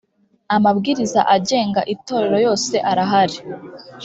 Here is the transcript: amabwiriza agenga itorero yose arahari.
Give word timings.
amabwiriza 0.55 1.21
agenga 1.35 1.81
itorero 1.93 2.37
yose 2.47 2.75
arahari. 2.89 3.37